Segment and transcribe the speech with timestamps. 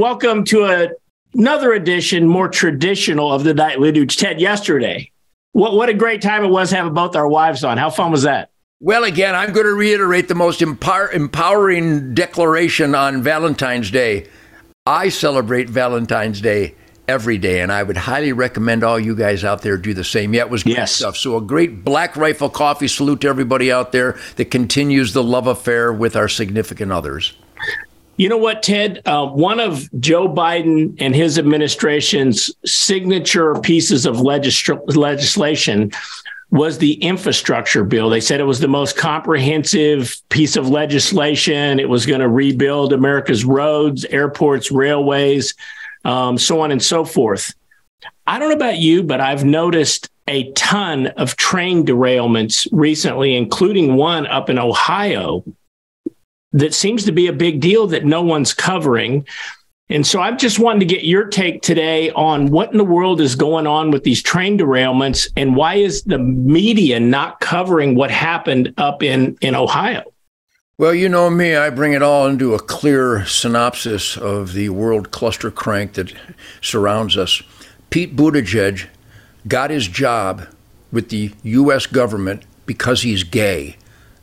[0.00, 0.88] welcome to a,
[1.34, 4.16] another edition, more traditional of the Nightly Nuge.
[4.18, 5.10] Ted, yesterday,
[5.52, 7.76] what, what a great time it was having both our wives on.
[7.76, 8.50] How fun was that?
[8.80, 14.26] Well, again, I'm going to reiterate the most empower- empowering declaration on Valentine's Day.
[14.86, 16.76] I celebrate Valentine's Day
[17.06, 20.32] every day, and I would highly recommend all you guys out there do the same.
[20.32, 20.92] Yeah, it was great Yes.
[20.92, 21.18] stuff.
[21.18, 25.46] So, a great Black Rifle Coffee salute to everybody out there that continues the love
[25.46, 27.34] affair with our significant others.
[28.20, 29.00] You know what, Ted?
[29.06, 35.90] Uh, one of Joe Biden and his administration's signature pieces of legisl- legislation
[36.50, 38.10] was the infrastructure bill.
[38.10, 41.80] They said it was the most comprehensive piece of legislation.
[41.80, 45.54] It was going to rebuild America's roads, airports, railways,
[46.04, 47.54] um, so on and so forth.
[48.26, 53.94] I don't know about you, but I've noticed a ton of train derailments recently, including
[53.94, 55.42] one up in Ohio
[56.52, 59.26] that seems to be a big deal that no one's covering.
[59.88, 63.20] And so I'm just wanting to get your take today on what in the world
[63.20, 68.10] is going on with these train derailments and why is the media not covering what
[68.10, 70.04] happened up in, in Ohio?
[70.78, 75.10] Well, you know me, I bring it all into a clear synopsis of the world
[75.10, 76.14] cluster crank that
[76.62, 77.42] surrounds us.
[77.90, 78.86] Pete Buttigieg
[79.46, 80.46] got his job
[80.92, 81.86] with the U.S.
[81.86, 83.76] government because he's gay.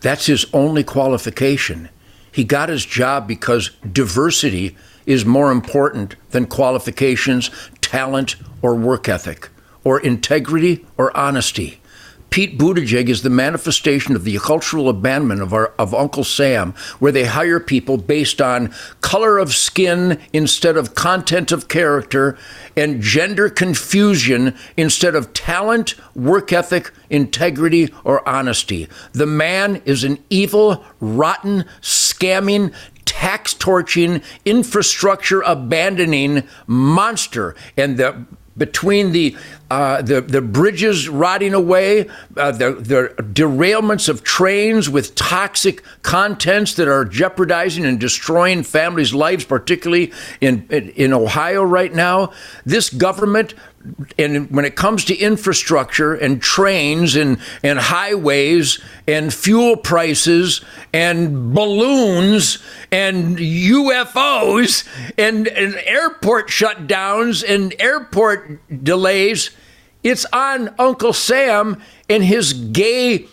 [0.00, 1.88] That's his only qualification.
[2.32, 9.50] He got his job because diversity is more important than qualifications, talent, or work ethic,
[9.84, 11.78] or integrity or honesty.
[12.32, 17.12] Pete Buttigieg is the manifestation of the cultural abandonment of our of Uncle Sam, where
[17.12, 22.38] they hire people based on color of skin instead of content of character,
[22.74, 28.88] and gender confusion instead of talent, work ethic, integrity, or honesty.
[29.12, 31.66] The man is an evil, rotten,
[32.22, 32.72] scamming,
[33.04, 38.24] tax torching, infrastructure abandoning monster, and the
[38.56, 39.34] between the
[39.72, 42.06] uh, the the bridges rotting away,
[42.36, 49.14] uh, the the derailments of trains with toxic contents that are jeopardizing and destroying families'
[49.14, 50.12] lives, particularly
[50.42, 52.32] in in, in Ohio right now.
[52.66, 53.54] This government.
[54.16, 58.78] And when it comes to infrastructure and trains and, and highways
[59.08, 60.60] and fuel prices
[60.92, 62.62] and balloons
[62.92, 64.86] and UFOs
[65.18, 69.50] and, and airport shutdowns and airport delays,
[70.02, 73.26] it's on Uncle Sam and his gay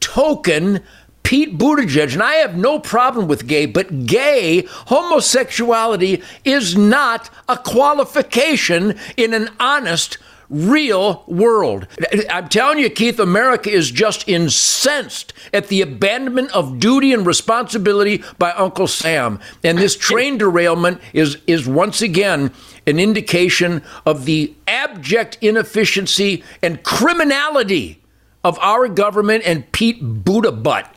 [0.00, 0.80] token,
[1.22, 2.12] Pete Buttigieg.
[2.12, 9.34] And I have no problem with gay, but gay homosexuality is not a qualification in
[9.34, 10.18] an honest,
[10.48, 11.86] real world.
[12.30, 18.22] I'm telling you, Keith, America is just incensed at the abandonment of duty and responsibility
[18.38, 19.40] by Uncle Sam.
[19.62, 22.52] And this train derailment is, is once again
[22.86, 28.02] an indication of the abject inefficiency and criminality
[28.42, 30.93] of our government and Pete Buddha butt.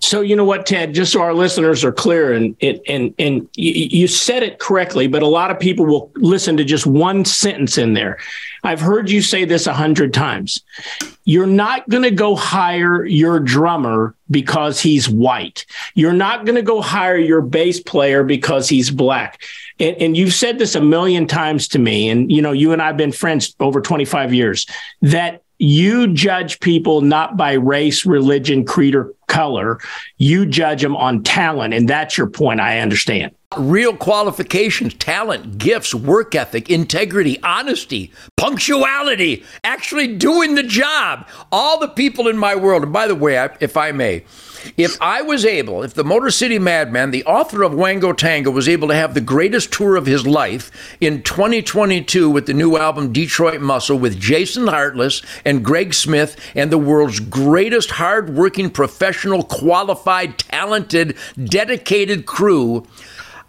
[0.00, 0.94] So you know what, Ted?
[0.94, 2.56] Just so our listeners are clear, and
[2.88, 6.86] and and, you said it correctly, but a lot of people will listen to just
[6.86, 8.18] one sentence in there.
[8.64, 10.62] I've heard you say this a hundred times.
[11.24, 15.66] You're not going to go hire your drummer because he's white.
[15.94, 19.42] You're not going to go hire your bass player because he's black.
[19.78, 22.82] And, and you've said this a million times to me, and you know, you and
[22.82, 24.66] I've been friends over 25 years.
[25.00, 29.78] That you judge people not by race, religion, creed, or color.
[30.18, 31.72] You judge them on talent.
[31.72, 32.58] And that's your point.
[32.58, 33.32] I understand.
[33.58, 41.28] Real qualifications, talent, gifts, work ethic, integrity, honesty, punctuality, actually doing the job.
[41.50, 44.24] All the people in my world, and by the way, if I may,
[44.76, 48.68] if I was able, if the Motor City Madman, the author of Wango Tango, was
[48.68, 50.70] able to have the greatest tour of his life
[51.00, 56.70] in 2022 with the new album Detroit Muscle with Jason Hartless and Greg Smith and
[56.70, 62.86] the world's greatest hard-working, professional, qualified, talented, dedicated crew,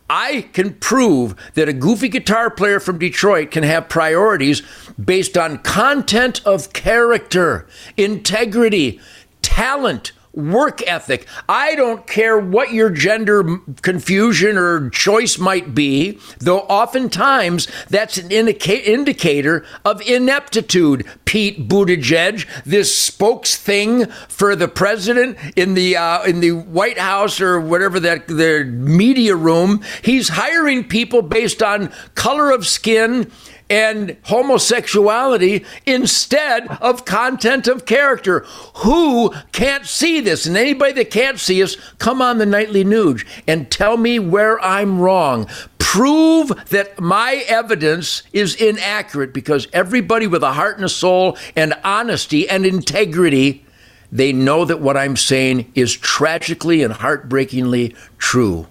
[0.09, 4.62] I can prove that a goofy guitar player from Detroit can have priorities
[5.04, 7.68] based on content of character,
[7.98, 9.00] integrity,
[9.42, 11.27] talent, work ethic.
[11.47, 18.31] I don't care what your gender confusion or choice might be, though oftentimes that's an
[18.31, 21.06] indica- indicator of ineptitude.
[21.25, 27.39] Pete Buttigieg, this spokes thing for the president in the uh, in the White House
[27.39, 33.31] or whatever that the media room, he's hiring people based on color of skin
[33.74, 38.42] and homosexuality instead of content of character.
[38.75, 40.46] Who can't see this?
[40.46, 44.64] And anybody that can't see us, come on the nightly nuge and tell me where
[44.64, 45.48] I'm wrong.
[45.80, 51.74] prove that my evidence is inaccurate because everybody with a heart and a soul and
[51.84, 53.66] honesty and integrity,
[54.12, 58.68] they know that what I'm saying is tragically and heartbreakingly true.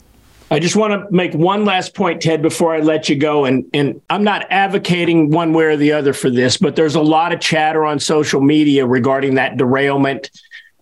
[0.52, 3.46] I just want to make one last point, Ted, before I let you go.
[3.46, 7.00] And, and I'm not advocating one way or the other for this, but there's a
[7.00, 10.30] lot of chatter on social media regarding that derailment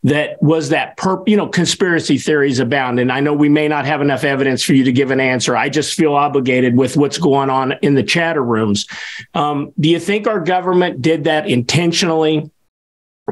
[0.02, 2.99] that was that perp, you know, conspiracy theories abound.
[2.99, 5.56] And I know we may not have enough evidence for you to give an answer.
[5.56, 8.87] I just feel obligated with what's going on in the chatter rooms.
[9.34, 12.50] Um, do you think our government did that intentionally?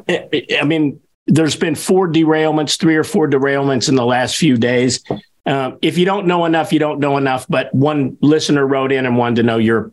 [0.09, 5.03] I mean, there's been four derailments, three or four derailments in the last few days.
[5.49, 7.47] Uh, if you don't know enough, you don't know enough.
[7.49, 9.91] But one listener wrote in and wanted to know your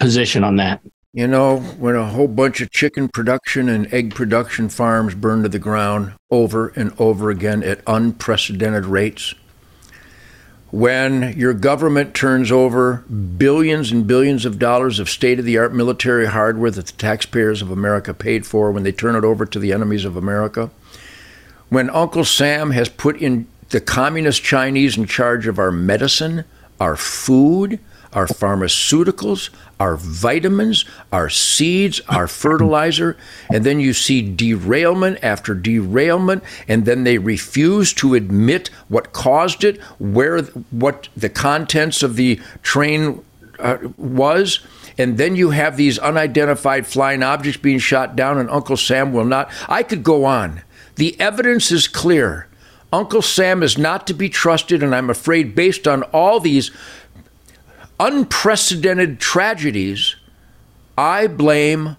[0.00, 0.80] position on that.
[1.12, 5.50] You know, when a whole bunch of chicken production and egg production farms burn to
[5.50, 9.34] the ground over and over again at unprecedented rates,
[10.70, 13.04] when your government turns over
[13.36, 17.60] billions and billions of dollars of state of the art military hardware that the taxpayers
[17.60, 20.70] of America paid for, when they turn it over to the enemies of America,
[21.68, 26.44] when Uncle Sam has put in the communist Chinese in charge of our medicine,
[26.80, 27.80] our food,
[28.12, 33.16] our pharmaceuticals, our vitamins, our seeds, our fertilizer,
[33.52, 39.64] and then you see derailment after derailment, and then they refuse to admit what caused
[39.64, 43.22] it, where what the contents of the train
[43.58, 44.60] uh, was.
[44.98, 49.26] And then you have these unidentified flying objects being shot down, and Uncle Sam will
[49.26, 49.50] not.
[49.68, 50.62] I could go on.
[50.94, 52.48] The evidence is clear.
[52.92, 56.70] Uncle Sam is not to be trusted, and I'm afraid, based on all these
[57.98, 60.16] unprecedented tragedies,
[60.96, 61.96] I blame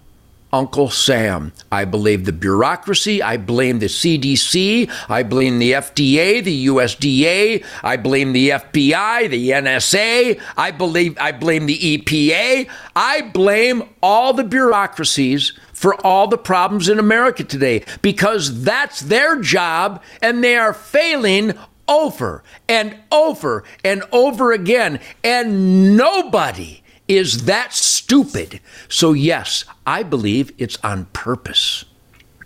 [0.52, 1.52] Uncle Sam.
[1.70, 3.22] I blame the bureaucracy.
[3.22, 4.90] I blame the CDC.
[5.08, 7.64] I blame the FDA, the USDA.
[7.82, 10.40] I blame the FBI, the NSA.
[10.56, 12.68] I believe I blame the EPA.
[12.96, 19.40] I blame all the bureaucracies for all the problems in America today because that's their
[19.40, 21.54] job and they are failing
[21.86, 24.98] over and over and over again.
[25.22, 28.58] And nobody is that stupid.
[28.88, 31.84] So, yes, I believe it's on purpose.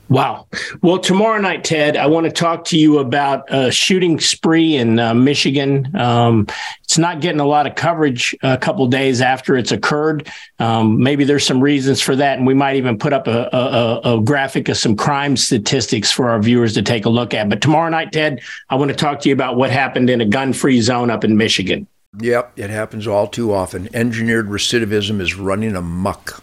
[0.09, 0.47] Wow.
[0.83, 4.99] Well, tomorrow night, Ted, I want to talk to you about a shooting spree in
[4.99, 5.91] uh, Michigan.
[5.97, 6.47] Um,
[6.83, 10.31] it's not getting a lot of coverage a couple days after it's occurred.
[10.59, 14.17] Um, maybe there's some reasons for that, and we might even put up a, a,
[14.17, 17.49] a, graphic of some crime statistics for our viewers to take a look at.
[17.49, 20.27] But tomorrow night, Ted, I want to talk to you about what happened in a
[20.27, 21.87] gun-free zone up in Michigan.
[22.21, 23.89] Yep, it happens all too often.
[23.95, 26.43] Engineered recidivism is running amok.